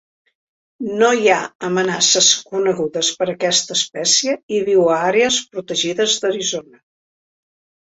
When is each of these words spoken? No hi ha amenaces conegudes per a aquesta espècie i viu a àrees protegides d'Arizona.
No 1.01 1.09
hi 1.17 1.27
ha 1.33 1.41
amenaces 1.67 2.29
conegudes 2.53 3.11
per 3.21 3.29
a 3.29 3.29
aquesta 3.35 3.77
espècie 3.81 4.35
i 4.61 4.65
viu 4.73 4.89
a 4.95 4.99
àrees 5.13 5.41
protegides 5.55 6.19
d'Arizona. 6.25 6.83